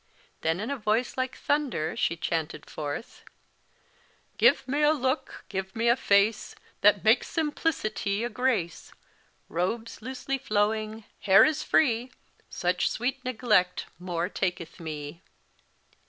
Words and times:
Then 0.41 0.59
in 0.59 0.71
a 0.71 0.77
voice 0.77 1.15
like 1.15 1.37
thunder, 1.37 1.95
she 1.95 2.15
chanted 2.17 2.67
forth 2.67 3.23
"Give 4.39 4.67
me 4.67 4.81
a 4.81 4.93
look, 4.93 5.45
give 5.47 5.75
me 5.75 5.87
a 5.89 5.95
face 5.95 6.55
That 6.81 7.03
makes 7.03 7.27
simplicity 7.27 8.23
a 8.23 8.29
grace; 8.29 8.93
Robes 9.47 10.01
loosely 10.01 10.39
flowing, 10.39 11.03
hair 11.19 11.45
as 11.45 11.61
free, 11.61 12.09
Such 12.49 12.89
sweet 12.89 13.23
neglect 13.23 13.85
more 13.99 14.27
taketh 14.27 14.79
me." 14.79 15.21